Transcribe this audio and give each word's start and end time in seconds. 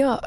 Ya 0.00 0.20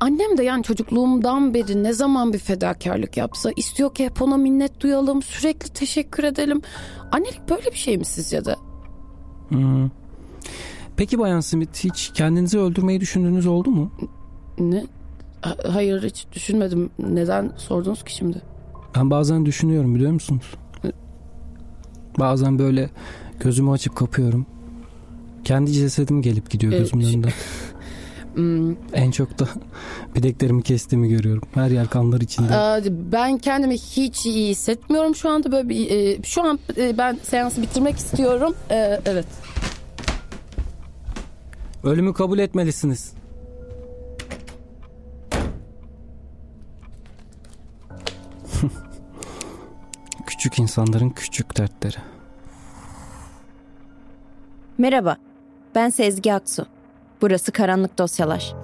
annem 0.00 0.38
de 0.38 0.42
yani 0.44 0.62
çocukluğumdan 0.62 1.54
beri 1.54 1.82
ne 1.82 1.92
zaman 1.92 2.32
bir 2.32 2.38
fedakarlık 2.38 3.16
yapsa 3.16 3.50
istiyor 3.56 3.94
ki 3.94 4.04
hep 4.04 4.22
ona 4.22 4.36
minnet 4.36 4.80
duyalım, 4.80 5.22
sürekli 5.22 5.68
teşekkür 5.68 6.24
edelim. 6.24 6.62
Annelik 7.12 7.48
böyle 7.50 7.66
bir 7.72 7.76
şey 7.78 7.98
mi 7.98 8.04
sizce 8.04 8.44
de? 8.44 8.56
Hmm. 9.48 9.90
Peki 10.96 11.18
Bayan 11.18 11.40
Smith 11.40 11.84
hiç 11.84 12.10
kendinizi 12.14 12.58
öldürmeyi 12.58 13.00
düşündüğünüz 13.00 13.46
oldu 13.46 13.70
mu? 13.70 13.92
Ne? 14.58 14.84
Ha- 15.42 15.56
Hayır 15.72 16.02
hiç 16.02 16.26
düşünmedim. 16.32 16.90
Neden 16.98 17.52
sordunuz 17.56 18.04
ki 18.04 18.14
şimdi? 18.14 18.42
Ben 18.96 19.10
bazen 19.10 19.46
düşünüyorum 19.46 19.94
biliyor 19.94 20.12
musunuz? 20.12 20.54
Bazen 22.18 22.58
böyle 22.58 22.90
gözümü 23.40 23.70
açıp 23.70 23.96
kapıyorum. 23.96 24.46
Kendi 25.44 25.72
cesedim 25.72 26.22
gelip 26.22 26.50
gidiyor 26.50 26.72
Ee, 26.72 26.78
gözümün 26.78 27.04
ş- 27.04 27.10
önünde. 27.10 27.28
Hmm, 28.34 28.76
En 28.92 29.10
çok 29.10 29.38
da 29.38 29.48
bileklerimi 30.14 30.62
kestiğimi 30.62 31.08
görüyorum. 31.08 31.42
Her 31.54 31.70
yer 31.70 31.88
kanlar 31.88 32.20
içinde. 32.20 32.54
Aa, 32.54 32.80
Ben 33.12 33.38
kendimi 33.38 33.74
hiç 33.74 34.26
iyi 34.26 34.48
hissetmiyorum 34.50 35.14
şu 35.14 35.28
anda 35.30 35.52
böyle 35.52 35.68
bir 35.68 35.90
e, 35.90 36.22
şu 36.22 36.42
an 36.42 36.58
e, 36.76 36.98
ben 36.98 37.18
seansı 37.22 37.62
bitirmek 37.62 37.96
istiyorum. 37.96 38.54
Ee, 38.70 39.00
evet. 39.06 39.26
Ölümü 41.84 42.14
kabul 42.14 42.38
etmelisiniz. 42.38 43.12
küçük 50.26 50.58
insanların 50.58 51.10
küçük 51.10 51.56
dertleri. 51.58 51.96
Merhaba, 54.78 55.16
ben 55.74 55.90
Sezgi 55.90 56.34
Aksu. 56.34 56.66
Burası 57.20 57.52
Karanlık 57.52 57.98
Dosyalar. 57.98 58.54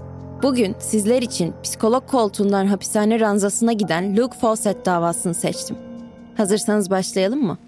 Bugün 0.42 0.76
sizler 0.78 1.22
için 1.22 1.54
psikolog 1.62 2.06
koltuğundan 2.06 2.66
hapishane 2.66 3.20
ranzasına 3.20 3.72
giden 3.72 4.16
Luke 4.16 4.38
Fawcett 4.38 4.86
davasını 4.86 5.34
seçtim. 5.34 5.76
Hazırsanız 6.36 6.90
başlayalım 6.90 7.42
mı? 7.42 7.58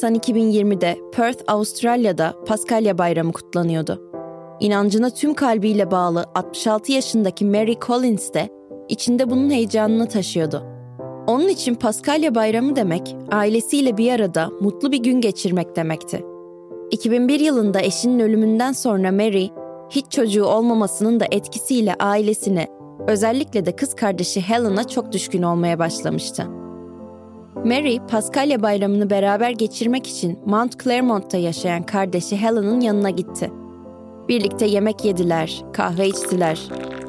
Nisan 0.00 0.14
2020'de 0.14 0.98
Perth, 1.12 1.42
Avustralya'da 1.46 2.34
Paskalya 2.46 2.98
Bayramı 2.98 3.32
kutlanıyordu. 3.32 4.02
İnancına 4.60 5.10
tüm 5.10 5.34
kalbiyle 5.34 5.90
bağlı 5.90 6.24
66 6.34 6.92
yaşındaki 6.92 7.44
Mary 7.44 7.74
Collins 7.86 8.32
de 8.34 8.48
içinde 8.88 9.30
bunun 9.30 9.50
heyecanını 9.50 10.08
taşıyordu. 10.08 10.62
Onun 11.26 11.48
için 11.48 11.74
Paskalya 11.74 12.34
Bayramı 12.34 12.76
demek, 12.76 13.16
ailesiyle 13.32 13.96
bir 13.96 14.12
arada 14.12 14.50
mutlu 14.60 14.92
bir 14.92 15.02
gün 15.02 15.20
geçirmek 15.20 15.76
demekti. 15.76 16.24
2001 16.90 17.40
yılında 17.40 17.80
eşinin 17.80 18.20
ölümünden 18.20 18.72
sonra 18.72 19.12
Mary, 19.12 19.48
hiç 19.90 20.10
çocuğu 20.10 20.44
olmamasının 20.44 21.20
da 21.20 21.26
etkisiyle 21.30 21.94
ailesine, 21.94 22.66
özellikle 23.08 23.66
de 23.66 23.76
kız 23.76 23.94
kardeşi 23.94 24.40
Helen'a 24.40 24.88
çok 24.88 25.12
düşkün 25.12 25.42
olmaya 25.42 25.78
başlamıştı. 25.78 26.46
Mary, 27.64 27.98
Paskalya 28.10 28.62
bayramını 28.62 29.10
beraber 29.10 29.50
geçirmek 29.50 30.06
için 30.06 30.38
Mount 30.46 30.84
Clermont'ta 30.84 31.36
yaşayan 31.36 31.82
kardeşi 31.82 32.36
Helen'ın 32.36 32.80
yanına 32.80 33.10
gitti. 33.10 33.50
Birlikte 34.28 34.66
yemek 34.66 35.04
yediler, 35.04 35.62
kahve 35.72 36.08
içtiler, 36.08 36.60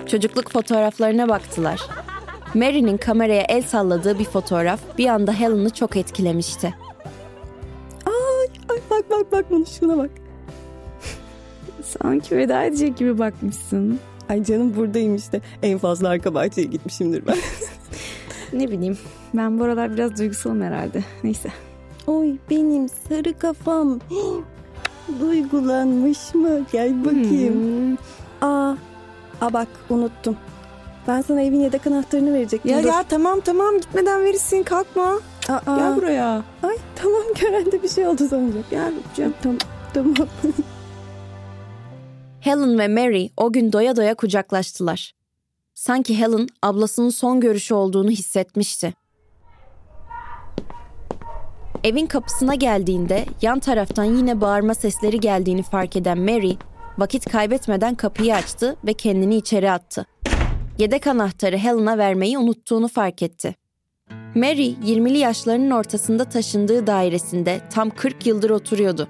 çocukluk 0.08 0.52
fotoğraflarına 0.52 1.30
baktılar. 1.30 1.82
Mary'nin 2.54 2.98
kameraya 2.98 3.42
el 3.50 3.62
salladığı 3.62 4.20
bir 4.20 4.26
fotoğraf 4.26 4.80
bir 4.98 5.08
anda 5.08 5.34
Helen'ı 5.34 5.70
çok 5.70 5.98
etkilemişti. 5.98 6.74
Ay 8.06 8.48
bak 8.70 8.82
bak 9.12 9.32
bak 9.32 9.52
bana 9.52 9.66
şuna 9.66 9.98
bak. 9.98 10.10
Sanki 11.84 12.38
veda 12.38 12.64
edecek 12.64 12.98
gibi 12.98 13.20
bakmışsın. 13.20 14.00
Ay 14.30 14.44
canım 14.44 14.76
buradayım 14.76 15.16
işte. 15.16 15.42
En 15.64 15.78
fazla 15.78 16.10
arka 16.10 16.34
bahçeye 16.34 16.68
gitmişimdir 16.68 17.28
ben. 17.28 17.38
Ne 18.54 18.72
bileyim. 18.72 18.98
Ben 19.34 19.60
bu 19.60 19.64
aralar 19.64 19.94
biraz 19.94 20.18
duygusalım 20.18 20.62
herhalde. 20.62 21.04
Neyse. 21.24 21.50
Oy 22.08 22.36
benim 22.50 22.90
sarı 22.90 23.40
kafam. 23.40 24.00
Duygulanmış 25.20 26.36
mı? 26.36 26.50
Gel 26.72 27.06
bakayım. 27.06 27.54
Hmm. 27.54 27.98
Aa, 28.50 28.76
aa 29.42 29.54
bak 29.54 29.68
unuttum. 29.90 30.38
Ben 31.08 31.22
sana 31.22 31.42
evin 31.42 31.60
yedek 31.60 31.88
anahtarını 31.88 32.34
verecektim. 32.34 32.72
Ya 32.72 32.84
Dur. 32.84 32.88
ya 32.88 33.04
tamam 33.10 33.40
tamam 33.40 33.78
gitmeden 33.78 34.22
verirsin 34.24 34.64
kalkma. 34.64 35.20
Aa, 35.50 35.60
Gel 35.78 35.96
buraya. 35.96 36.44
Ay 36.64 36.76
tamam 36.96 37.22
görende 37.42 37.84
bir 37.84 37.90
şey 37.90 38.08
oldu 38.08 38.28
sanacak. 38.28 38.70
Gel 38.70 38.92
Rüpcem. 38.96 39.34
Tamam 39.44 39.58
tamam. 39.94 40.16
Helen 42.40 42.80
ve 42.80 42.88
Mary 42.88 43.28
o 43.38 43.52
gün 43.52 43.72
doya 43.74 43.96
doya 43.96 44.16
kucaklaştılar. 44.16 45.14
Sanki 45.82 46.20
Helen 46.20 46.48
ablasının 46.62 47.10
son 47.10 47.40
görüşü 47.40 47.74
olduğunu 47.74 48.10
hissetmişti. 48.10 48.94
Evin 51.84 52.06
kapısına 52.06 52.56
geldiğinde 52.56 53.26
yan 53.42 53.60
taraftan 53.60 54.04
yine 54.04 54.42
bağırma 54.42 54.74
sesleri 54.74 55.20
geldiğini 55.20 55.64
fark 55.64 55.96
eden 55.96 56.20
Mary, 56.20 56.54
vakit 56.98 57.30
kaybetmeden 57.30 57.96
kapıyı 57.96 58.36
açtı 58.36 58.76
ve 58.86 58.94
kendini 58.94 59.36
içeri 59.36 59.72
attı. 59.72 60.06
Yedek 60.78 61.08
anahtarı 61.08 61.58
Helen'a 61.58 61.98
vermeyi 61.98 62.38
unuttuğunu 62.38 62.88
fark 62.88 63.22
etti. 63.22 63.56
Mary, 64.36 64.74
20'li 64.86 65.18
yaşlarının 65.18 65.72
ortasında 65.72 66.26
taşındığı 66.26 66.88
dairesinde 66.88 67.62
tam 67.70 67.90
40 67.90 68.28
yıldır 68.28 68.50
oturuyordu. 68.50 69.08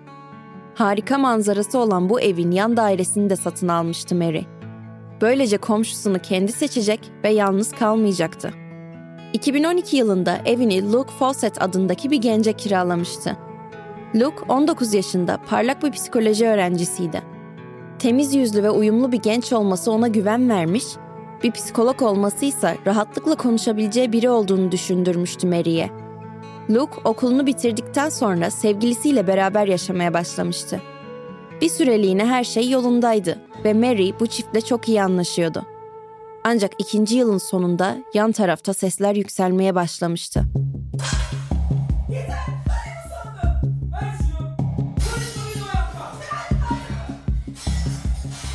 Harika 0.76 1.18
manzarası 1.18 1.80
olan 1.80 2.10
bu 2.10 2.22
evin 2.22 2.52
yan 2.52 2.78
dairesini 2.78 3.30
de 3.30 3.36
satın 3.36 3.68
almıştı 3.68 4.16
Mary. 4.16 4.61
Böylece 5.22 5.58
komşusunu 5.58 6.20
kendi 6.20 6.52
seçecek 6.52 7.12
ve 7.24 7.30
yalnız 7.30 7.72
kalmayacaktı. 7.72 8.54
2012 9.34 9.98
yılında 9.98 10.38
evini 10.46 10.92
Luke 10.92 11.12
Fawcett 11.12 11.62
adındaki 11.62 12.12
bir 12.12 12.18
gence 12.18 12.54
kiralamıştı. 12.54 13.38
Luke 14.16 14.46
19 14.50 14.94
yaşında 14.94 15.40
parlak 15.50 15.84
bir 15.84 15.92
psikoloji 15.92 16.48
öğrencisiydi. 16.48 17.22
Temiz 18.00 18.36
yüzlü 18.36 18.64
ve 18.64 18.70
uyumlu 18.70 19.12
bir 19.12 19.22
genç 19.22 19.54
olması 19.54 19.92
ona 19.92 20.08
güven 20.08 20.50
vermiş, 20.50 20.86
bir 21.44 21.52
psikolog 21.52 22.02
olması 22.02 22.46
ise 22.46 22.78
rahatlıkla 22.88 23.36
konuşabileceği 23.36 24.12
biri 24.12 24.30
olduğunu 24.30 24.72
düşündürmüştü 24.72 25.48
Mary'e. 25.48 25.90
Luke 26.70 27.02
okulunu 27.04 27.48
bitirdikten 27.48 28.10
sonra 28.10 28.52
sevgilisiyle 28.52 29.28
beraber 29.28 29.68
yaşamaya 29.68 30.14
başlamıştı. 30.14 30.82
Bir 31.62 31.70
süreliğine 31.70 32.26
her 32.26 32.44
şey 32.44 32.70
yolundaydı 32.70 33.38
ve 33.64 33.74
Mary 33.74 34.12
bu 34.20 34.28
çiftle 34.28 34.62
çok 34.62 34.90
iyi 34.90 35.04
anlaşıyordu. 35.04 35.66
Ancak 36.44 36.72
ikinci 36.78 37.16
yılın 37.16 37.38
sonunda 37.38 37.98
yan 38.14 38.32
tarafta 38.32 38.74
sesler 38.74 39.16
yükselmeye 39.16 39.76
başlamıştı. 39.76 40.44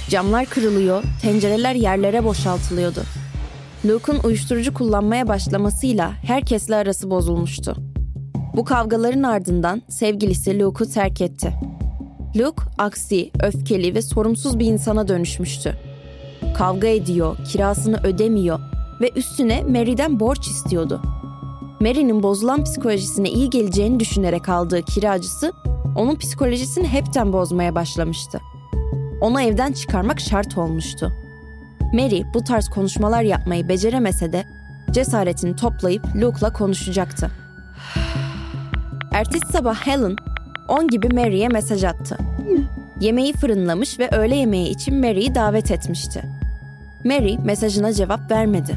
Camlar 0.09 0.47
kırılıyor, 0.47 1.03
tencereler 1.23 1.75
yerlere 1.75 2.25
boşaltılıyordu. 2.25 3.03
Luke'un 3.85 4.21
uyuşturucu 4.25 4.75
kullanmaya 4.75 5.29
başlamasıyla 5.29 6.13
herkesle 6.23 6.77
arası 6.77 7.11
bozulmuştu. 7.11 7.77
Bu 8.57 8.65
kavgaların 8.65 9.23
ardından 9.23 9.83
sevgilisi 9.89 10.59
Luke'u 10.59 10.91
terk 10.91 11.21
etti. 11.21 11.55
Luke 12.37 12.63
aksi, 12.79 13.31
öfkeli 13.43 13.95
ve 13.95 14.03
sorumsuz 14.03 14.59
bir 14.59 14.67
insana 14.67 15.09
dönüşmüştü. 15.09 15.75
Kavga 16.57 16.87
ediyor, 16.87 17.37
kirasını 17.53 18.01
ödemiyor 18.05 18.59
ve 19.01 19.11
üstüne 19.17 19.63
Mary'den 19.63 20.21
borç 20.21 20.47
istiyordu. 20.47 21.03
Mary'nin 21.81 22.23
bozulan 22.23 22.65
psikolojisine 22.65 23.31
iyi 23.31 23.51
geleceğini 23.51 24.01
düşünerek 24.01 24.49
aldığı 24.49 24.83
kiracısı 24.83 25.53
onun 25.97 26.17
psikolojisini 26.17 26.89
hepten 26.89 27.33
bozmaya 27.33 27.75
başlamıştı. 27.75 28.41
Onu 29.21 29.41
evden 29.41 29.73
çıkarmak 29.73 30.21
şart 30.21 30.59
olmuştu. 30.59 31.13
Mary 31.93 32.23
bu 32.35 32.45
tarz 32.45 32.69
konuşmalar 32.69 33.23
yapmayı 33.23 33.69
beceremese 33.69 34.33
de 34.33 34.45
cesaretini 34.91 35.57
toplayıp 35.57 36.05
Luke'la 36.17 36.53
konuşacaktı. 36.53 37.31
Ertesi 39.13 39.53
sabah 39.53 39.75
Helen 39.75 40.17
10 40.69 40.89
gibi 40.89 41.15
Mary'e 41.15 41.49
mesaj 41.49 41.85
attı. 41.85 42.19
Yemeği 43.01 43.33
fırınlamış 43.33 43.99
ve 43.99 44.09
öğle 44.09 44.37
yemeği 44.37 44.69
için 44.69 45.01
Mary'i 45.01 45.35
davet 45.35 45.71
etmişti. 45.71 46.23
Mary 47.05 47.37
mesajına 47.39 47.93
cevap 47.93 48.31
vermedi. 48.31 48.77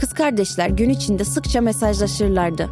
Kız 0.00 0.12
kardeşler 0.12 0.68
gün 0.68 0.90
içinde 0.90 1.24
sıkça 1.24 1.60
mesajlaşırlardı. 1.60 2.68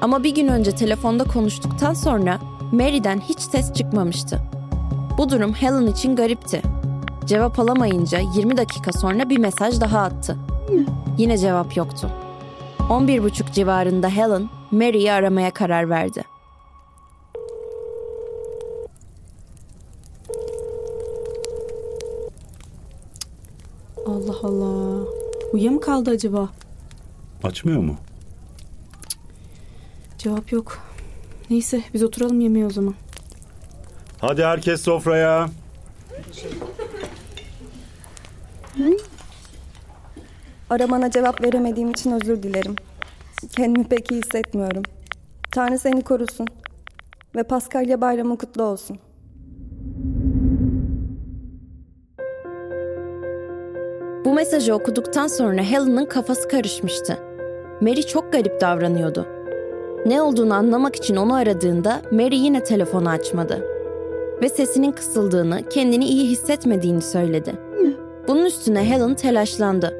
Ama 0.00 0.24
bir 0.24 0.34
gün 0.34 0.48
önce 0.48 0.74
telefonda 0.74 1.24
konuştuktan 1.24 1.94
sonra 1.94 2.38
Mary'den 2.72 3.20
hiç 3.20 3.40
ses 3.40 3.72
çıkmamıştı. 3.72 4.40
Bu 5.18 5.28
durum 5.30 5.52
Helen 5.52 5.86
için 5.86 6.16
garipti. 6.16 6.62
Cevap 7.26 7.58
alamayınca 7.58 8.18
20 8.36 8.56
dakika 8.56 8.92
sonra 8.92 9.28
bir 9.28 9.38
mesaj 9.38 9.80
daha 9.80 10.00
attı. 10.00 10.36
Yine 11.18 11.38
cevap 11.38 11.76
yoktu. 11.76 12.10
11.30 12.78 13.52
civarında 13.52 14.08
Helen, 14.08 14.48
Mary'i 14.70 15.12
aramaya 15.12 15.50
karar 15.50 15.90
verdi. 15.90 16.24
Allah 24.20 24.36
Allah. 24.42 25.06
Uyuya 25.52 25.70
mı 25.70 25.80
kaldı 25.80 26.10
acaba? 26.10 26.48
Açmıyor 27.42 27.80
mu? 27.80 27.96
Cevap 30.18 30.52
yok. 30.52 30.78
Neyse 31.50 31.82
biz 31.94 32.02
oturalım 32.02 32.40
yemeğe 32.40 32.66
o 32.66 32.70
zaman. 32.70 32.94
Hadi 34.20 34.44
herkes 34.44 34.82
sofraya. 34.82 35.48
Aramana 40.70 41.10
cevap 41.10 41.42
veremediğim 41.42 41.90
için 41.90 42.10
özür 42.12 42.42
dilerim. 42.42 42.76
Kendimi 43.56 43.88
pek 43.88 44.10
iyi 44.10 44.22
hissetmiyorum. 44.22 44.82
Tanrı 45.50 45.78
seni 45.78 46.02
korusun. 46.02 46.46
Ve 47.36 47.42
Paskalya 47.42 48.00
bayramı 48.00 48.38
kutlu 48.38 48.62
olsun. 48.62 48.98
Bu 54.30 54.34
mesajı 54.34 54.74
okuduktan 54.74 55.26
sonra 55.26 55.62
Helen'ın 55.62 56.04
kafası 56.04 56.48
karışmıştı. 56.48 57.18
Mary 57.80 58.02
çok 58.02 58.32
garip 58.32 58.60
davranıyordu. 58.60 59.26
Ne 60.06 60.22
olduğunu 60.22 60.54
anlamak 60.54 60.96
için 60.96 61.16
onu 61.16 61.34
aradığında 61.34 62.00
Mary 62.10 62.36
yine 62.36 62.64
telefonu 62.64 63.08
açmadı. 63.08 63.66
Ve 64.42 64.48
sesinin 64.48 64.92
kısıldığını, 64.92 65.68
kendini 65.68 66.04
iyi 66.04 66.30
hissetmediğini 66.30 67.02
söyledi. 67.02 67.52
Bunun 68.28 68.44
üstüne 68.44 68.84
Helen 68.84 69.14
telaşlandı. 69.14 69.94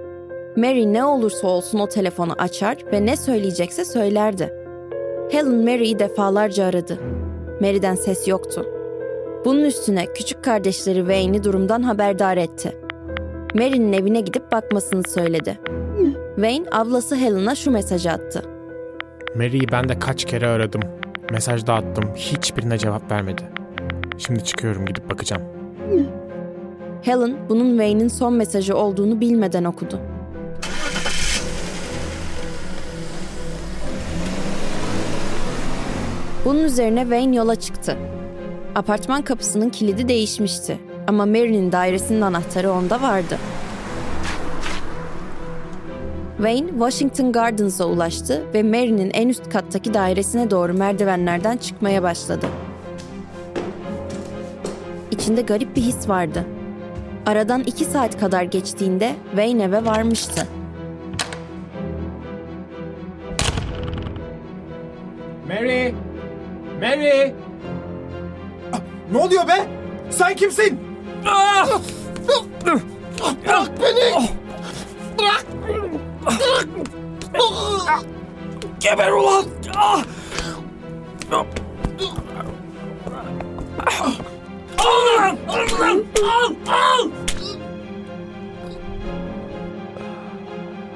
Mary 0.56 0.92
ne 0.92 1.04
olursa 1.04 1.48
olsun 1.48 1.78
o 1.78 1.86
telefonu 1.86 2.32
açar 2.38 2.76
ve 2.92 3.06
ne 3.06 3.16
söyleyecekse 3.16 3.84
söylerdi. 3.84 4.54
Helen 5.30 5.64
Mary'i 5.64 5.98
defalarca 5.98 6.64
aradı. 6.64 6.98
Mary'den 7.60 7.94
ses 7.94 8.28
yoktu. 8.28 8.66
Bunun 9.44 9.64
üstüne 9.64 10.06
küçük 10.06 10.44
kardeşleri 10.44 10.98
Wayne'i 10.98 11.44
durumdan 11.44 11.82
haberdar 11.82 12.36
etti. 12.36 12.89
Mary'nin 13.54 13.92
evine 13.92 14.20
gidip 14.20 14.52
bakmasını 14.52 15.02
söyledi. 15.08 15.58
Wayne 16.34 16.66
ablası 16.72 17.16
Helen'a 17.16 17.54
şu 17.54 17.70
mesajı 17.70 18.10
attı. 18.10 18.42
Mary'i 19.36 19.72
ben 19.72 19.88
de 19.88 19.98
kaç 19.98 20.24
kere 20.24 20.46
aradım. 20.46 20.80
Mesaj 21.30 21.66
da 21.66 21.74
attım. 21.74 22.04
Hiçbirine 22.16 22.78
cevap 22.78 23.10
vermedi. 23.10 23.42
Şimdi 24.18 24.44
çıkıyorum 24.44 24.86
gidip 24.86 25.10
bakacağım. 25.10 25.42
Helen 27.02 27.36
bunun 27.48 27.70
Wayne'in 27.70 28.08
son 28.08 28.34
mesajı 28.34 28.76
olduğunu 28.76 29.20
bilmeden 29.20 29.64
okudu. 29.64 30.00
Bunun 36.44 36.64
üzerine 36.64 37.00
Wayne 37.00 37.36
yola 37.36 37.56
çıktı. 37.56 37.96
Apartman 38.74 39.22
kapısının 39.22 39.70
kilidi 39.70 40.08
değişmişti 40.08 40.78
ama 41.10 41.26
Mary'nin 41.26 41.72
dairesinin 41.72 42.20
anahtarı 42.20 42.72
onda 42.72 43.02
vardı. 43.02 43.38
Wayne, 46.36 46.68
Washington 46.68 47.32
Gardens'a 47.32 47.84
ulaştı 47.84 48.42
ve 48.54 48.62
Mary'nin 48.62 49.10
en 49.14 49.28
üst 49.28 49.50
kattaki 49.50 49.94
dairesine 49.94 50.50
doğru 50.50 50.74
merdivenlerden 50.74 51.56
çıkmaya 51.56 52.02
başladı. 52.02 52.46
İçinde 55.10 55.42
garip 55.42 55.76
bir 55.76 55.82
his 55.82 56.08
vardı. 56.08 56.44
Aradan 57.26 57.62
iki 57.62 57.84
saat 57.84 58.20
kadar 58.20 58.42
geçtiğinde 58.42 59.14
Wayne 59.30 59.62
eve 59.62 59.84
varmıştı. 59.84 60.46
Mary! 65.48 65.92
Mary! 66.80 67.32
Ne 69.12 69.18
oluyor 69.18 69.48
be? 69.48 69.66
Sen 70.10 70.34
kimsin? 70.34 70.89
Bırak 73.46 73.70
beni! 73.80 74.28
Bırak! 75.18 75.46
Geber 78.80 79.12
ulan! 79.12 79.44
Al! 79.76 80.00
Al! 81.32 81.44
Al! 84.78 86.54
Al! 86.68 87.08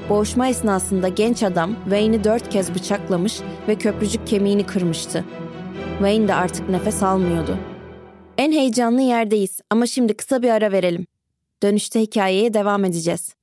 Boğuşma 0.08 0.48
esnasında 0.48 1.08
genç 1.08 1.42
adam 1.42 1.74
Wayne'i 1.84 2.24
dört 2.24 2.50
kez 2.50 2.74
bıçaklamış 2.74 3.40
ve 3.68 3.74
köprücük 3.74 4.26
kemiğini 4.26 4.66
kırmıştı. 4.66 5.24
Wayne 5.98 6.28
de 6.28 6.34
artık 6.34 6.68
nefes 6.68 7.02
almıyordu. 7.02 7.58
En 8.38 8.52
heyecanlı 8.52 9.00
yerdeyiz 9.00 9.60
ama 9.70 9.86
şimdi 9.86 10.16
kısa 10.16 10.42
bir 10.42 10.50
ara 10.50 10.72
verelim. 10.72 11.06
Dönüşte 11.62 12.00
hikayeye 12.00 12.54
devam 12.54 12.84
edeceğiz. 12.84 13.34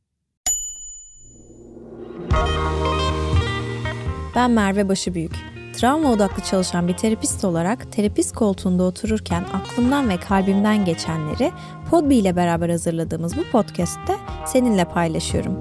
Ben 4.36 4.52
Merve 4.52 4.90
Başıbüyük. 4.90 5.32
Travma 5.78 6.12
odaklı 6.12 6.44
çalışan 6.44 6.88
bir 6.88 6.98
terapist 6.98 7.46
olarak 7.46 7.92
terapist 7.92 8.36
koltuğunda 8.36 8.84
otururken 8.84 9.44
aklımdan 9.54 10.10
ve 10.10 10.18
kalbimden 10.18 10.86
geçenleri 10.86 11.52
Podbi 11.90 12.16
ile 12.16 12.36
beraber 12.36 12.70
hazırladığımız 12.70 13.38
bu 13.38 13.42
podcast'te 13.52 14.16
seninle 14.46 14.86
paylaşıyorum. 14.86 15.58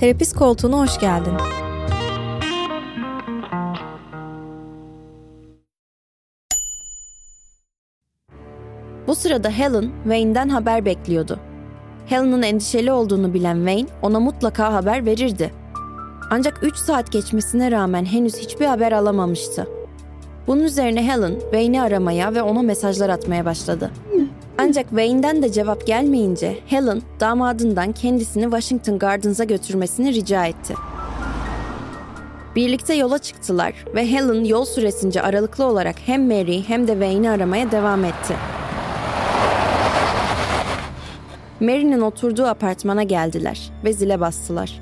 Terapist 0.00 0.36
koltuğuna 0.36 0.78
hoş 0.78 1.00
geldin. 1.00 1.34
Bu 9.08 9.14
sırada 9.14 9.50
Helen 9.50 9.90
Wayne'den 10.02 10.48
haber 10.48 10.84
bekliyordu. 10.84 11.38
Helen'ın 12.06 12.42
endişeli 12.42 12.92
olduğunu 12.92 13.34
bilen 13.34 13.56
Wayne 13.56 13.88
ona 14.02 14.20
mutlaka 14.20 14.72
haber 14.72 15.06
verirdi. 15.06 15.52
Ancak 16.30 16.58
3 16.62 16.76
saat 16.76 17.12
geçmesine 17.12 17.70
rağmen 17.70 18.04
henüz 18.04 18.36
hiçbir 18.36 18.66
haber 18.66 18.92
alamamıştı. 18.92 19.68
Bunun 20.46 20.62
üzerine 20.62 21.06
Helen 21.06 21.40
Wayne'i 21.40 21.80
aramaya 21.80 22.34
ve 22.34 22.42
ona 22.42 22.62
mesajlar 22.62 23.08
atmaya 23.08 23.44
başladı. 23.44 23.90
Ancak 24.58 24.88
Wayne'den 24.88 25.42
de 25.42 25.52
cevap 25.52 25.86
gelmeyince 25.86 26.58
Helen 26.66 27.02
damadından 27.20 27.92
kendisini 27.92 28.42
Washington 28.42 28.98
Gardens'a 28.98 29.44
götürmesini 29.44 30.14
rica 30.14 30.46
etti. 30.46 30.74
Birlikte 32.56 32.94
yola 32.94 33.18
çıktılar 33.18 33.74
ve 33.94 34.10
Helen 34.10 34.44
yol 34.44 34.64
süresince 34.64 35.22
aralıklı 35.22 35.64
olarak 35.64 35.96
hem 36.06 36.26
Mary 36.26 36.62
hem 36.62 36.88
de 36.88 36.92
Wayne'i 36.92 37.30
aramaya 37.30 37.70
devam 37.70 38.04
etti. 38.04 38.34
Mary'nin 41.60 42.00
oturduğu 42.00 42.46
apartmana 42.46 43.02
geldiler 43.02 43.70
ve 43.84 43.92
zile 43.92 44.20
bastılar. 44.20 44.80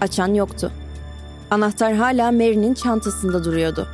Açan 0.00 0.34
yoktu. 0.34 0.72
Anahtar 1.50 1.94
hala 1.94 2.32
Mary'nin 2.32 2.74
çantasında 2.74 3.44
duruyordu. 3.44 3.88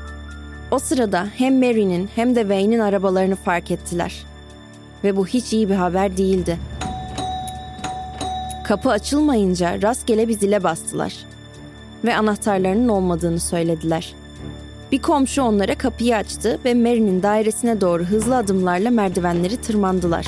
O 0.70 0.78
sırada 0.78 1.26
hem 1.36 1.58
Mary'nin 1.58 2.08
hem 2.14 2.36
de 2.36 2.40
Wayne'in 2.40 2.78
arabalarını 2.78 3.36
fark 3.36 3.70
ettiler. 3.70 4.24
Ve 5.04 5.16
bu 5.16 5.26
hiç 5.26 5.52
iyi 5.52 5.68
bir 5.68 5.74
haber 5.74 6.16
değildi. 6.16 6.58
Kapı 8.64 8.90
açılmayınca 8.90 9.82
rastgele 9.82 10.28
bir 10.28 10.38
zile 10.38 10.62
bastılar. 10.62 11.14
Ve 12.04 12.16
anahtarlarının 12.16 12.88
olmadığını 12.88 13.40
söylediler. 13.40 14.14
Bir 14.92 15.02
komşu 15.02 15.42
onlara 15.42 15.74
kapıyı 15.74 16.16
açtı 16.16 16.58
ve 16.64 16.74
Mary'nin 16.74 17.22
dairesine 17.22 17.80
doğru 17.80 18.04
hızlı 18.04 18.36
adımlarla 18.36 18.90
merdivenleri 18.90 19.56
tırmandılar. 19.56 20.26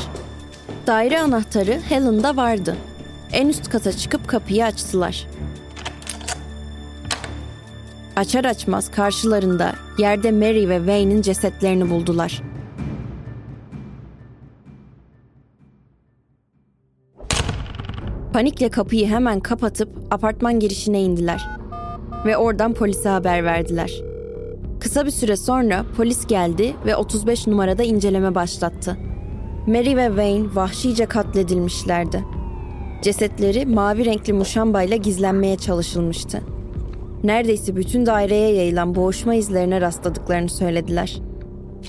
Daire 0.89 1.21
anahtarı 1.21 1.81
Helen'da 1.89 2.37
vardı. 2.37 2.77
En 3.33 3.49
üst 3.49 3.69
kata 3.69 3.93
çıkıp 3.93 4.29
kapıyı 4.29 4.65
açtılar. 4.65 5.27
Açar 8.17 8.45
açmaz 8.45 8.91
karşılarında 8.91 9.73
yerde 9.99 10.33
Mary 10.33 10.69
ve 10.69 10.77
Wayne'in 10.77 11.23
cesetlerini 11.23 11.91
buldular. 11.91 12.43
Panikle 18.33 18.71
kapıyı 18.71 19.07
hemen 19.07 19.41
kapatıp 19.41 19.89
apartman 20.11 20.61
girişine 20.61 21.03
indiler 21.03 21.49
ve 22.27 22.37
oradan 22.37 22.75
polise 22.75 23.09
haber 23.09 23.45
verdiler. 23.45 23.93
Kısa 24.81 25.07
bir 25.07 25.11
süre 25.11 25.37
sonra 25.37 25.85
polis 25.97 26.27
geldi 26.27 26.77
ve 26.87 26.97
35 26.97 27.47
numarada 27.47 27.83
inceleme 27.83 28.35
başlattı. 28.35 29.08
Mary 29.69 29.97
ve 29.97 30.07
Wayne 30.07 30.47
vahşice 30.55 31.07
katledilmişlerdi. 31.07 32.25
Cesetleri 33.03 33.67
mavi 33.67 34.05
renkli 34.05 34.33
muşambayla 34.33 34.97
gizlenmeye 34.97 35.57
çalışılmıştı. 35.57 36.43
Neredeyse 37.25 37.77
bütün 37.77 38.07
daireye 38.07 38.55
yayılan 38.55 38.95
boğuşma 38.95 39.35
izlerine 39.35 39.81
rastladıklarını 39.81 40.49
söylediler. 40.49 41.19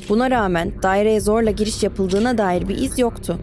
Buna 0.10 0.32
rağmen 0.32 0.72
daireye 0.84 1.20
zorla 1.20 1.52
giriş 1.52 1.84
yapıldığına 1.84 2.38
dair 2.38 2.68
bir 2.68 2.78
iz 2.78 3.00
yoktu. 3.00 3.38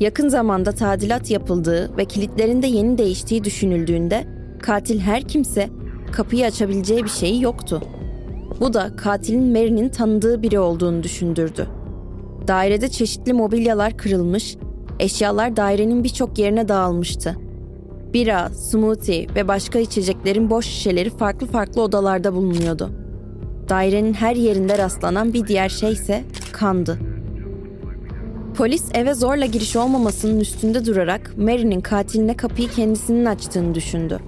Yakın 0.00 0.28
zamanda 0.28 0.72
tadilat 0.72 1.30
yapıldığı 1.30 1.96
ve 1.96 2.04
kilitlerinde 2.04 2.66
yeni 2.66 2.98
değiştiği 2.98 3.44
düşünüldüğünde 3.44 4.26
katil 4.62 5.00
her 5.00 5.22
kimse 5.22 5.68
kapıyı 6.12 6.46
açabileceği 6.46 7.04
bir 7.04 7.08
şeyi 7.08 7.42
yoktu. 7.42 7.82
Bu 8.60 8.74
da 8.74 8.96
katilin 8.96 9.52
Mary'nin 9.52 9.88
tanıdığı 9.88 10.42
biri 10.42 10.58
olduğunu 10.58 11.02
düşündürdü. 11.02 11.79
Dairede 12.48 12.88
çeşitli 12.88 13.32
mobilyalar 13.32 13.96
kırılmış, 13.96 14.56
eşyalar 14.98 15.56
dairenin 15.56 16.04
birçok 16.04 16.38
yerine 16.38 16.68
dağılmıştı. 16.68 17.36
Bira, 18.14 18.48
smoothie 18.48 19.26
ve 19.34 19.48
başka 19.48 19.78
içeceklerin 19.78 20.50
boş 20.50 20.66
şişeleri 20.66 21.10
farklı 21.10 21.46
farklı 21.46 21.82
odalarda 21.82 22.34
bulunuyordu. 22.34 22.90
Dairenin 23.68 24.12
her 24.12 24.36
yerinde 24.36 24.78
rastlanan 24.78 25.32
bir 25.32 25.46
diğer 25.46 25.68
şey 25.68 25.92
ise 25.92 26.22
kandı. 26.52 26.98
Polis 28.56 28.84
eve 28.94 29.14
zorla 29.14 29.46
giriş 29.46 29.76
olmamasının 29.76 30.40
üstünde 30.40 30.86
durarak 30.86 31.34
Mary'nin 31.38 31.80
katiline 31.80 32.36
kapıyı 32.36 32.68
kendisinin 32.68 33.24
açtığını 33.24 33.74
düşündü. 33.74 34.18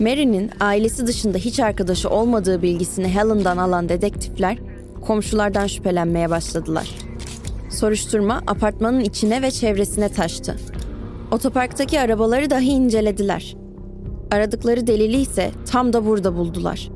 Mary'nin 0.00 0.50
ailesi 0.60 1.06
dışında 1.06 1.38
hiç 1.38 1.60
arkadaşı 1.60 2.10
olmadığı 2.10 2.62
bilgisini 2.62 3.08
Helen'dan 3.08 3.56
alan 3.56 3.88
dedektifler 3.88 4.58
komşulardan 5.06 5.66
şüphelenmeye 5.66 6.30
başladılar. 6.30 7.03
Soruşturma 7.74 8.42
apartmanın 8.46 9.00
içine 9.00 9.42
ve 9.42 9.50
çevresine 9.50 10.08
taştı. 10.08 10.56
Otoparktaki 11.30 12.00
arabaları 12.00 12.50
dahi 12.50 12.68
incelediler. 12.68 13.56
Aradıkları 14.30 14.86
delili 14.86 15.16
ise 15.16 15.50
tam 15.70 15.92
da 15.92 16.06
burada 16.06 16.36
buldular. 16.36 16.90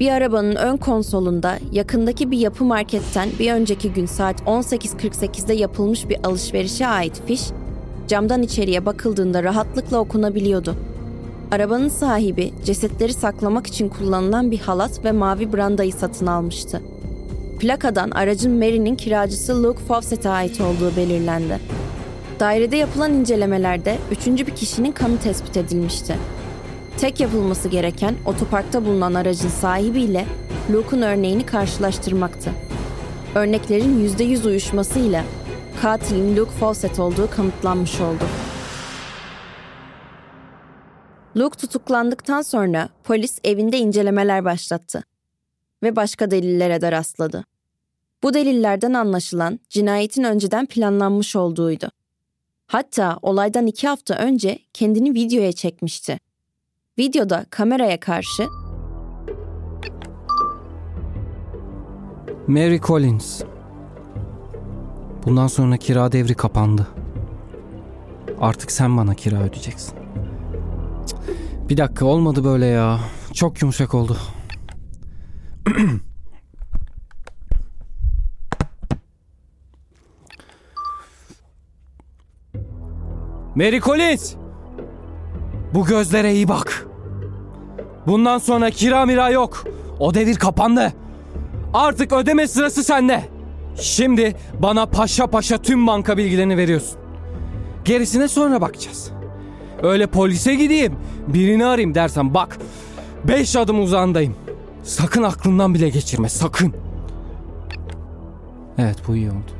Bir 0.00 0.10
arabanın 0.10 0.56
ön 0.56 0.76
konsolunda 0.76 1.58
yakındaki 1.72 2.30
bir 2.30 2.38
yapı 2.38 2.64
marketten 2.64 3.28
bir 3.38 3.52
önceki 3.52 3.92
gün 3.92 4.06
saat 4.06 4.40
18.48'de 4.40 5.54
yapılmış 5.54 6.08
bir 6.08 6.18
alışverişe 6.24 6.86
ait 6.86 7.22
fiş, 7.26 7.42
camdan 8.08 8.42
içeriye 8.42 8.86
bakıldığında 8.86 9.42
rahatlıkla 9.42 9.98
okunabiliyordu. 9.98 10.74
Arabanın 11.50 11.88
sahibi 11.88 12.52
cesetleri 12.64 13.12
saklamak 13.12 13.66
için 13.66 13.88
kullanılan 13.88 14.50
bir 14.50 14.58
halat 14.58 15.04
ve 15.04 15.12
mavi 15.12 15.52
brandayı 15.52 15.92
satın 15.92 16.26
almıştı. 16.26 16.82
Plakadan 17.58 18.10
aracın 18.10 18.52
Mary'nin 18.52 18.96
kiracısı 18.96 19.62
Luke 19.62 19.84
Fawcett'e 19.84 20.28
ait 20.28 20.60
olduğu 20.60 20.96
belirlendi. 20.96 21.60
Dairede 22.40 22.76
yapılan 22.76 23.12
incelemelerde 23.12 23.98
üçüncü 24.10 24.46
bir 24.46 24.56
kişinin 24.56 24.92
kanı 24.92 25.18
tespit 25.18 25.56
edilmişti. 25.56 26.16
Tek 26.98 27.20
yapılması 27.20 27.68
gereken 27.68 28.14
otoparkta 28.26 28.84
bulunan 28.84 29.14
aracın 29.14 29.48
sahibiyle 29.48 30.26
Luke'un 30.72 31.02
örneğini 31.02 31.46
karşılaştırmaktı. 31.46 32.50
Örneklerin 33.34 34.08
%100 34.08 34.46
uyuşmasıyla 34.46 35.24
katilin 35.82 36.36
Luke 36.36 36.50
Fawcett 36.50 36.98
olduğu 36.98 37.30
kanıtlanmış 37.30 38.00
oldu. 38.00 38.24
Luke 41.36 41.56
tutuklandıktan 41.58 42.42
sonra 42.42 42.88
polis 43.04 43.38
evinde 43.44 43.78
incelemeler 43.78 44.44
başlattı 44.44 45.02
ve 45.82 45.96
başka 45.96 46.30
delillere 46.30 46.80
de 46.80 46.92
rastladı. 46.92 47.44
Bu 48.22 48.34
delillerden 48.34 48.92
anlaşılan 48.92 49.60
cinayetin 49.68 50.22
önceden 50.22 50.66
planlanmış 50.66 51.36
olduğuydu. 51.36 51.90
Hatta 52.66 53.18
olaydan 53.22 53.66
iki 53.66 53.88
hafta 53.88 54.14
önce 54.14 54.58
kendini 54.72 55.14
videoya 55.14 55.52
çekmişti. 55.52 56.18
Videoda 56.98 57.46
kameraya 57.50 58.00
karşı 58.00 58.48
Mary 62.46 62.80
Collins. 62.80 63.42
Bundan 65.24 65.46
sonra 65.46 65.76
kira 65.76 66.12
devri 66.12 66.34
kapandı. 66.34 66.86
Artık 68.40 68.72
sen 68.72 68.96
bana 68.96 69.14
kira 69.14 69.36
ödeyeceksin. 69.42 69.94
Bir 71.68 71.76
dakika 71.76 72.04
olmadı 72.04 72.44
böyle 72.44 72.66
ya. 72.66 73.00
Çok 73.34 73.62
yumuşak 73.62 73.94
oldu. 73.94 74.16
Mary 83.54 83.80
Collins! 83.80 84.34
Bu 85.74 85.84
gözlere 85.84 86.34
iyi 86.34 86.48
bak. 86.48 86.86
Bundan 88.06 88.38
sonra 88.38 88.70
kira 88.70 89.06
mira 89.06 89.30
yok. 89.30 89.64
O 89.98 90.14
devir 90.14 90.36
kapandı. 90.36 90.92
Artık 91.74 92.12
ödeme 92.12 92.48
sırası 92.48 92.84
sende. 92.84 93.24
Şimdi 93.80 94.36
bana 94.58 94.86
paşa 94.86 95.26
paşa 95.26 95.58
tüm 95.58 95.86
banka 95.86 96.16
bilgilerini 96.16 96.56
veriyorsun. 96.56 96.98
Gerisine 97.84 98.28
sonra 98.28 98.60
bakacağız. 98.60 99.10
Öyle 99.82 100.06
polise 100.06 100.54
gideyim, 100.54 100.96
birini 101.28 101.66
arayayım 101.66 101.94
dersen 101.94 102.34
bak. 102.34 102.58
Beş 103.24 103.56
adım 103.56 103.82
uzağındayım. 103.82 104.36
Sakın 104.88 105.22
aklından 105.22 105.74
bile 105.74 105.88
geçirme, 105.88 106.28
sakın. 106.28 106.74
Evet 108.78 108.96
bu 109.08 109.16
iyi 109.16 109.30
oldu. 109.30 109.50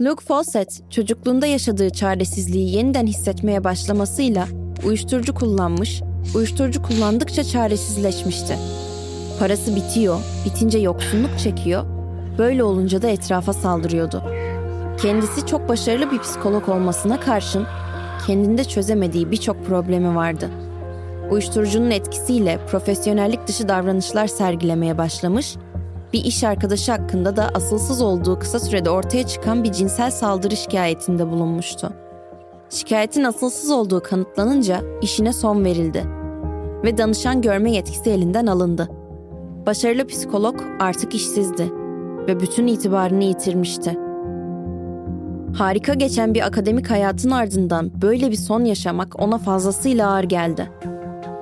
Luke 0.00 0.24
Fawcett 0.24 0.90
çocukluğunda 0.90 1.46
yaşadığı 1.46 1.90
çaresizliği 1.90 2.76
yeniden 2.76 3.06
hissetmeye 3.06 3.64
başlamasıyla 3.64 4.46
uyuşturucu 4.84 5.34
kullanmış, 5.34 6.02
uyuşturucu 6.34 6.82
kullandıkça 6.82 7.44
çaresizleşmişti. 7.44 8.58
Parası 9.38 9.76
bitiyor, 9.76 10.20
bitince 10.44 10.78
yoksunluk 10.78 11.38
çekiyor, 11.38 11.84
böyle 12.38 12.64
olunca 12.64 13.02
da 13.02 13.08
etrafa 13.08 13.52
saldırıyordu. 13.52 14.22
Kendisi 15.02 15.46
çok 15.46 15.68
başarılı 15.68 16.10
bir 16.10 16.18
psikolog 16.18 16.68
olmasına 16.68 17.20
karşın 17.20 17.66
kendinde 18.30 18.64
çözemediği 18.64 19.30
birçok 19.30 19.66
problemi 19.66 20.16
vardı. 20.16 20.50
Uyuşturucunun 21.30 21.90
etkisiyle 21.90 22.58
profesyonellik 22.70 23.46
dışı 23.46 23.68
davranışlar 23.68 24.26
sergilemeye 24.26 24.98
başlamış, 24.98 25.56
bir 26.12 26.24
iş 26.24 26.44
arkadaşı 26.44 26.92
hakkında 26.92 27.36
da 27.36 27.50
asılsız 27.54 28.02
olduğu 28.02 28.38
kısa 28.38 28.58
sürede 28.58 28.90
ortaya 28.90 29.26
çıkan 29.26 29.64
bir 29.64 29.72
cinsel 29.72 30.10
saldırı 30.10 30.56
şikayetinde 30.56 31.30
bulunmuştu. 31.30 31.92
Şikayetin 32.68 33.24
asılsız 33.24 33.70
olduğu 33.70 34.02
kanıtlanınca 34.02 34.80
işine 35.02 35.32
son 35.32 35.64
verildi 35.64 36.04
ve 36.84 36.98
danışan 36.98 37.42
görme 37.42 37.72
yetkisi 37.72 38.10
elinden 38.10 38.46
alındı. 38.46 38.88
Başarılı 39.66 40.06
psikolog 40.06 40.60
artık 40.80 41.14
işsizdi 41.14 41.72
ve 42.28 42.40
bütün 42.40 42.66
itibarını 42.66 43.24
yitirmişti. 43.24 44.09
Harika 45.54 45.94
geçen 45.94 46.34
bir 46.34 46.46
akademik 46.46 46.90
hayatın 46.90 47.30
ardından 47.30 48.02
böyle 48.02 48.30
bir 48.30 48.36
son 48.36 48.64
yaşamak 48.64 49.22
ona 49.22 49.38
fazlasıyla 49.38 50.10
ağır 50.10 50.24
geldi. 50.24 50.70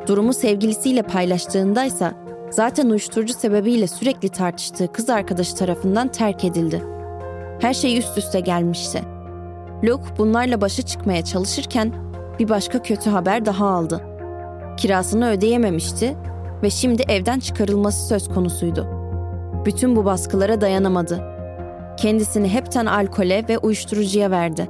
Durumu 0.07 0.33
sevgilisiyle 0.33 1.03
paylaştığındaysa 1.03 2.15
zaten 2.51 2.91
uyuşturucu 2.91 3.35
sebebiyle 3.35 3.87
sürekli 3.87 4.29
tartıştığı 4.29 4.93
kız 4.93 5.11
arkadaşı 5.11 5.57
tarafından 5.57 6.09
terk 6.09 6.45
edildi. 6.45 6.83
Her 7.61 7.75
şey 7.75 7.99
üst 7.99 8.19
üste 8.19 8.41
gelmişti. 8.41 9.03
Luke 9.85 10.17
bunlarla 10.19 10.61
başa 10.61 10.83
çıkmaya 10.83 11.25
çalışırken 11.25 11.93
bir 12.39 12.49
başka 12.49 12.83
kötü 12.83 13.11
haber 13.11 13.47
daha 13.47 13.67
aldı. 13.67 14.01
Kirasını 14.77 15.31
ödeyememişti 15.31 16.17
ve 16.63 16.71
şimdi 16.71 17.03
evden 17.09 17.41
çıkarılması 17.41 18.09
söz 18.09 18.29
konusuydu. 18.29 18.87
Bütün 19.65 19.97
bu 19.97 20.05
baskılara 20.05 20.61
dayanamadı. 20.61 21.38
Kendisini 21.99 22.49
hepten 22.49 22.87
alkole 22.87 23.45
ve 23.49 23.59
uyuşturucuya 23.59 24.31
verdi. 24.31 24.69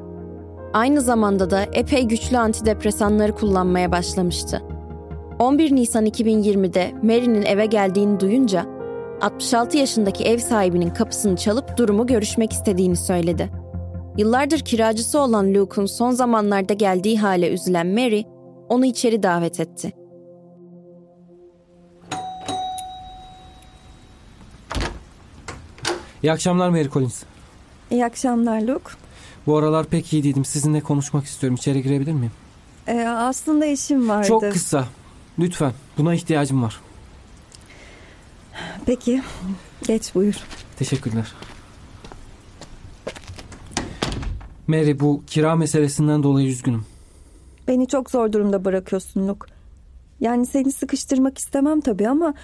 Aynı 0.73 1.01
zamanda 1.01 1.51
da 1.51 1.63
epey 1.73 2.05
güçlü 2.05 2.39
antidepresanları 2.39 3.35
kullanmaya 3.35 3.93
başlamıştı. 3.93 4.63
11 5.39 5.75
Nisan 5.75 6.07
2020'de 6.07 6.93
Mary'nin 7.03 7.43
eve 7.43 7.67
geldiğini 7.67 8.21
duyunca 8.21 8.67
66 9.21 9.77
yaşındaki 9.77 10.25
ev 10.25 10.39
sahibinin 10.39 10.91
kapısını 10.91 11.37
çalıp 11.37 11.77
durumu 11.77 12.07
görüşmek 12.07 12.53
istediğini 12.53 12.97
söyledi. 12.97 13.51
Yıllardır 14.17 14.59
kiracısı 14.59 15.21
olan 15.21 15.55
Luke'un 15.55 15.87
son 15.87 16.11
zamanlarda 16.11 16.75
geldiği 16.75 17.19
hale 17.19 17.53
üzülen 17.53 17.87
Mary, 17.87 18.23
onu 18.69 18.87
içeri 18.87 19.23
davet 19.23 19.61
etti. 19.61 19.93
İyi 26.23 26.33
akşamlar 26.33 26.69
Mary 26.69 26.89
Collins. 26.89 27.23
İyi 27.91 28.05
akşamlar 28.05 28.61
Luke. 28.63 28.91
Bu 29.47 29.57
aralar 29.57 29.87
pek 29.87 30.13
iyi 30.13 30.25
değilim. 30.25 30.45
Sizinle 30.45 30.81
konuşmak 30.81 31.25
istiyorum. 31.25 31.55
İçeri 31.55 31.83
girebilir 31.83 32.13
miyim? 32.13 32.33
Ee, 32.87 33.01
aslında 33.09 33.67
işim 33.67 34.09
vardı. 34.09 34.29
Çok 34.29 34.43
kısa. 34.53 34.85
Lütfen. 35.39 35.73
Buna 35.99 36.15
ihtiyacım 36.15 36.63
var. 36.63 36.81
Peki. 38.87 39.23
Geç 39.87 40.15
buyur. 40.15 40.35
Teşekkürler. 40.79 41.33
Mary 44.67 45.01
bu 45.01 45.23
kira 45.27 45.57
meselesinden 45.57 46.23
dolayı 46.23 46.49
üzgünüm. 46.49 46.87
Beni 47.69 47.89
çok 47.89 48.11
zor 48.11 48.33
durumda 48.33 48.65
bırakıyorsun 48.65 49.29
Luke. 49.29 49.53
Yani 50.21 50.47
seni 50.47 50.73
sıkıştırmak 50.73 51.39
istemem 51.39 51.81
tabii 51.81 52.09
ama 52.09 52.35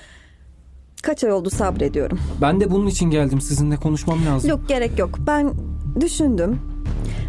kaç 1.05 1.25
ay 1.25 1.33
oldu 1.33 1.51
sabrediyorum. 1.51 2.19
Ben 2.41 2.61
de 2.61 2.71
bunun 2.71 2.87
için 2.87 3.11
geldim. 3.11 3.41
Sizinle 3.41 3.77
konuşmam 3.77 4.27
lazım. 4.27 4.51
Yok 4.51 4.61
gerek 4.69 4.99
yok. 4.99 5.11
Ben 5.27 5.53
düşündüm. 6.01 6.59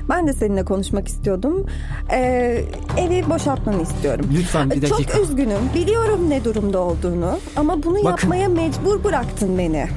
Ben 0.10 0.28
de 0.28 0.34
seninle 0.34 0.66
konuşmak 0.66 1.08
istiyordum. 1.08 1.66
Ee, 2.12 2.64
evi 2.98 3.30
boşaltmanı 3.30 3.82
istiyorum. 3.82 4.26
Lütfen 4.34 4.70
bir 4.72 4.82
dakika. 4.82 5.14
Çok 5.14 5.24
üzgünüm. 5.24 5.60
Biliyorum 5.76 6.30
ne 6.30 6.44
durumda 6.44 6.80
olduğunu. 6.80 7.38
Ama 7.56 7.84
bunu 7.84 7.96
Bakın. 7.96 8.10
yapmaya 8.10 8.50
mecbur 8.50 9.04
bıraktın 9.04 9.58
beni. 9.58 9.88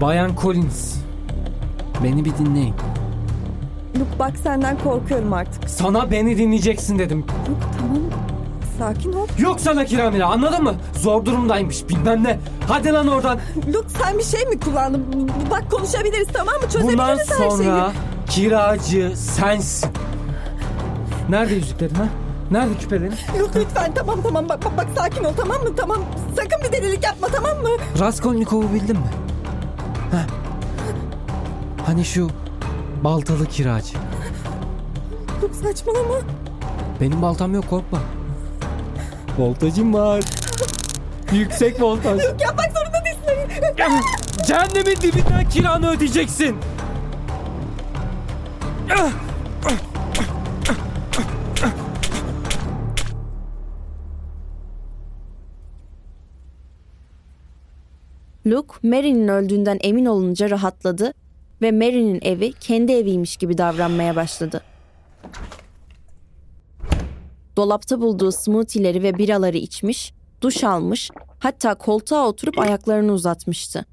Bayan 0.00 0.30
Collins. 0.42 0.94
Beni 2.04 2.24
bir 2.24 2.32
dinleyin. 2.38 2.74
Luke 3.98 4.18
bak 4.18 4.32
senden 4.42 4.78
korkuyorum 4.78 5.32
artık. 5.32 5.70
Sana 5.70 6.10
beni 6.10 6.38
dinleyeceksin 6.38 6.98
dedim. 6.98 7.18
Luke 7.18 7.66
tamam. 7.78 8.23
Sakin 8.78 9.12
ol. 9.12 9.26
Yok 9.38 9.60
sana 9.60 9.84
kiramira 9.84 10.26
anladın 10.26 10.62
mı? 10.62 10.74
Zor 11.00 11.24
durumdaymış 11.24 11.88
bilmem 11.88 12.24
ne. 12.24 12.38
Hadi 12.68 12.92
lan 12.92 13.08
oradan. 13.08 13.38
Luke 13.74 13.88
sen 13.88 14.18
bir 14.18 14.24
şey 14.24 14.46
mi 14.46 14.60
kullandın? 14.60 15.30
Bak 15.50 15.70
konuşabiliriz 15.70 16.28
tamam 16.32 16.54
mı? 16.54 16.60
Çözebiliriz 16.62 16.92
Bundan 16.98 17.18
her 17.18 17.24
sonra 17.50 17.92
şeyi. 17.92 18.26
kiracı 18.26 19.12
sensin. 19.16 19.90
Nerede 21.28 21.54
yüzüklerin 21.54 21.94
ha? 21.94 22.06
Nerede 22.50 22.74
küpelerin? 22.78 23.14
Luke 23.40 23.60
lütfen 23.60 23.94
tamam 23.94 24.22
tamam 24.22 24.48
bak, 24.48 24.64
bak, 24.64 24.76
bak 24.76 24.86
sakin 24.96 25.24
ol 25.24 25.32
tamam 25.36 25.62
mı? 25.62 25.76
Tamam 25.76 25.98
sakın 26.36 26.62
bir 26.68 26.72
delilik 26.72 27.04
yapma 27.04 27.28
tamam 27.28 27.62
mı? 27.62 27.68
Raskolnikov'u 28.00 28.72
bildin 28.74 28.96
mi? 28.96 29.06
Heh. 30.10 30.26
Hani 31.86 32.04
şu 32.04 32.28
baltalı 33.04 33.46
kiracı. 33.46 33.94
Luke 35.42 35.54
saçmalama. 35.54 36.14
Benim 37.00 37.22
baltam 37.22 37.54
yok 37.54 37.70
korkma. 37.70 37.98
Voltajım 39.38 39.94
var. 39.94 40.24
Yüksek 41.32 41.82
voltaj. 41.82 42.22
Luke 42.24 42.44
yapmak 42.44 42.72
zorunda 42.72 43.04
değilsin. 43.04 43.62
Cehennemin 44.46 44.96
dibinden 44.96 45.48
kiranı 45.48 45.90
ödeyeceksin. 45.90 46.56
Luke, 58.46 58.74
Mary'nin 58.82 59.28
öldüğünden 59.28 59.78
emin 59.82 60.06
olunca 60.06 60.50
rahatladı 60.50 61.12
ve 61.62 61.72
Mary'nin 61.72 62.20
evi 62.22 62.52
kendi 62.52 62.92
eviymiş 62.92 63.36
gibi 63.36 63.58
davranmaya 63.58 64.16
başladı. 64.16 64.62
Dolapta 67.56 68.00
bulduğu 68.00 68.32
smoothie'leri 68.32 69.02
ve 69.02 69.18
biraları 69.18 69.56
içmiş, 69.56 70.12
duş 70.40 70.64
almış, 70.64 71.10
hatta 71.38 71.74
koltuğa 71.74 72.28
oturup 72.28 72.58
ayaklarını 72.58 73.12
uzatmıştı. 73.12 73.84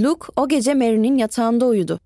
Luke 0.00 0.26
o 0.36 0.48
gece 0.48 0.74
Mary'nin 0.74 1.16
yatağında 1.16 1.66
uyudu. 1.66 2.00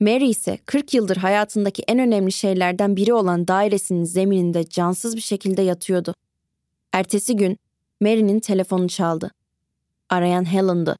Mary 0.00 0.30
ise 0.30 0.58
40 0.66 0.94
yıldır 0.94 1.16
hayatındaki 1.16 1.82
en 1.88 1.98
önemli 1.98 2.32
şeylerden 2.32 2.96
biri 2.96 3.14
olan 3.14 3.48
dairesinin 3.48 4.04
zemininde 4.04 4.68
cansız 4.68 5.16
bir 5.16 5.20
şekilde 5.20 5.62
yatıyordu. 5.62 6.14
Ertesi 6.92 7.36
gün 7.36 7.58
Mary'nin 8.00 8.40
telefonu 8.40 8.88
çaldı. 8.88 9.30
Arayan 10.08 10.52
Helen'dı. 10.52 10.96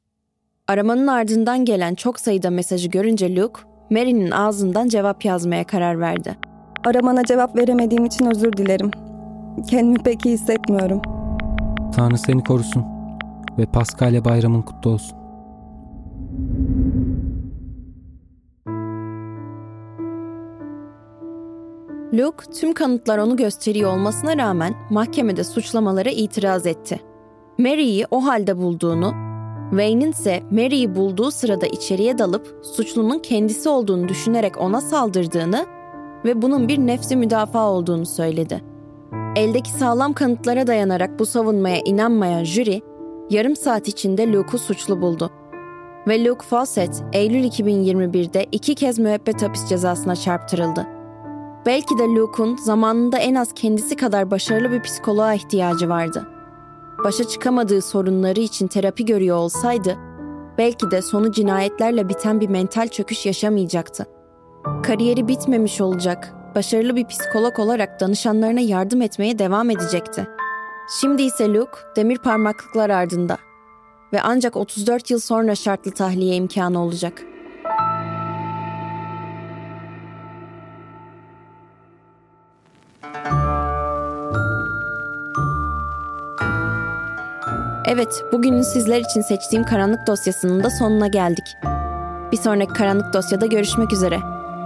Aramanın 0.67 1.07
ardından 1.07 1.65
gelen 1.65 1.95
çok 1.95 2.19
sayıda 2.19 2.49
mesajı 2.49 2.89
görünce 2.89 3.35
Luke, 3.35 3.61
Mary'nin 3.89 4.31
ağzından 4.31 4.87
cevap 4.87 5.25
yazmaya 5.25 5.67
karar 5.67 5.99
verdi. 5.99 6.37
Aramana 6.85 7.23
cevap 7.23 7.55
veremediğim 7.55 8.05
için 8.05 8.25
özür 8.25 8.53
dilerim. 8.53 8.91
Kendimi 9.69 9.97
pek 9.97 10.25
iyi 10.25 10.33
hissetmiyorum. 10.33 11.01
Tanrı 11.95 12.17
seni 12.17 12.43
korusun 12.43 12.85
ve 13.57 13.65
Paskalya 13.65 14.25
bayramın 14.25 14.61
kutlu 14.61 14.89
olsun. 14.91 15.17
Luke 22.13 22.51
tüm 22.59 22.73
kanıtlar 22.73 23.17
onu 23.17 23.37
gösteriyor 23.37 23.93
olmasına 23.93 24.37
rağmen 24.37 24.73
mahkemede 24.89 25.43
suçlamalara 25.43 26.09
itiraz 26.09 26.65
etti. 26.65 26.99
Mary'i 27.57 28.05
o 28.11 28.25
halde 28.25 28.57
bulduğunu, 28.57 29.13
Wayne'in 29.69 30.11
ise 30.11 30.43
Mary'i 30.51 30.95
bulduğu 30.95 31.31
sırada 31.31 31.65
içeriye 31.65 32.17
dalıp 32.17 32.59
suçlunun 32.63 33.19
kendisi 33.19 33.69
olduğunu 33.69 34.07
düşünerek 34.07 34.61
ona 34.61 34.81
saldırdığını 34.81 35.65
ve 36.25 36.41
bunun 36.41 36.67
bir 36.67 36.77
nefsi 36.77 37.15
müdafaa 37.15 37.69
olduğunu 37.71 38.05
söyledi. 38.05 38.61
Eldeki 39.35 39.71
sağlam 39.71 40.13
kanıtlara 40.13 40.67
dayanarak 40.67 41.19
bu 41.19 41.25
savunmaya 41.25 41.81
inanmayan 41.85 42.43
jüri, 42.43 42.81
yarım 43.29 43.55
saat 43.55 43.87
içinde 43.87 44.31
Luke'u 44.31 44.59
suçlu 44.59 45.01
buldu. 45.01 45.31
Ve 46.07 46.25
Luke 46.25 46.45
Fawcett, 46.45 47.03
Eylül 47.13 47.43
2021'de 47.43 48.45
iki 48.51 48.75
kez 48.75 48.99
müebbet 48.99 49.41
hapis 49.41 49.69
cezasına 49.69 50.15
çarptırıldı. 50.15 50.87
Belki 51.65 51.97
de 51.97 52.03
Luke'un 52.03 52.55
zamanında 52.55 53.17
en 53.17 53.35
az 53.35 53.53
kendisi 53.55 53.95
kadar 53.95 54.31
başarılı 54.31 54.71
bir 54.71 54.81
psikoloğa 54.81 55.33
ihtiyacı 55.33 55.89
vardı. 55.89 56.27
Başa 57.03 57.23
çıkamadığı 57.23 57.81
sorunları 57.81 58.39
için 58.39 58.67
terapi 58.67 59.05
görüyor 59.05 59.37
olsaydı, 59.37 59.97
belki 60.57 60.91
de 60.91 61.01
sonu 61.01 61.31
cinayetlerle 61.31 62.09
biten 62.09 62.41
bir 62.41 62.49
mental 62.49 62.87
çöküş 62.87 63.25
yaşamayacaktı. 63.25 64.12
Kariyeri 64.63 65.27
bitmemiş 65.27 65.81
olacak, 65.81 66.33
başarılı 66.55 66.95
bir 66.95 67.07
psikolog 67.07 67.59
olarak 67.59 67.99
danışanlarına 67.99 68.59
yardım 68.59 69.01
etmeye 69.01 69.39
devam 69.39 69.69
edecekti. 69.69 70.27
Şimdi 71.01 71.23
ise 71.23 71.53
Luke 71.53 71.77
demir 71.95 72.17
parmaklıklar 72.17 72.89
ardında 72.89 73.37
ve 74.13 74.21
ancak 74.21 74.55
34 74.55 75.11
yıl 75.11 75.19
sonra 75.19 75.55
şartlı 75.55 75.91
tahliye 75.91 76.35
imkanı 76.35 76.83
olacak. 76.83 77.23
Evet, 87.87 88.23
bugünün 88.31 88.61
sizler 88.61 88.99
için 88.99 89.21
seçtiğim 89.21 89.65
karanlık 89.65 90.07
dosyasının 90.07 90.63
da 90.63 90.69
sonuna 90.69 91.07
geldik. 91.07 91.45
Bir 92.31 92.37
sonraki 92.37 92.73
karanlık 92.73 93.13
dosyada 93.13 93.45
görüşmek 93.45 93.93
üzere. 93.93 94.32